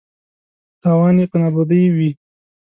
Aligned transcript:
تاوان 0.81 1.15
یې 1.21 1.25
په 1.31 1.37
نابودۍ 1.41 1.83
وي. 1.95 2.11